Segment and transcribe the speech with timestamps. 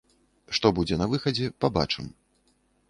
[0.59, 2.13] Што будзе на выхадзе, пабачым.